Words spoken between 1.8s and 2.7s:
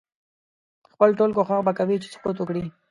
چې سقوط وکړي.